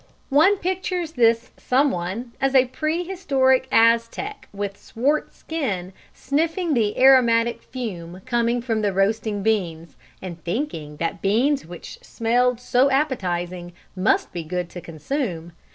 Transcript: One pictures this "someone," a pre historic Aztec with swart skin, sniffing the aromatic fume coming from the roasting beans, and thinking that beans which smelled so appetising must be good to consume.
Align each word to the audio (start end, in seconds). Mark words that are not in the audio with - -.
One 0.29 0.57
pictures 0.57 1.11
this 1.11 1.51
"someone," 1.57 2.31
a 2.41 2.65
pre 2.65 3.03
historic 3.03 3.67
Aztec 3.71 4.49
with 4.51 4.75
swart 4.75 5.31
skin, 5.31 5.93
sniffing 6.11 6.73
the 6.73 6.97
aromatic 6.97 7.61
fume 7.61 8.21
coming 8.25 8.63
from 8.63 8.81
the 8.81 8.93
roasting 8.93 9.43
beans, 9.43 9.95
and 10.19 10.43
thinking 10.43 10.97
that 10.97 11.21
beans 11.21 11.67
which 11.67 11.99
smelled 12.03 12.59
so 12.59 12.89
appetising 12.89 13.73
must 13.95 14.31
be 14.33 14.43
good 14.43 14.69
to 14.71 14.81
consume. 14.81 15.51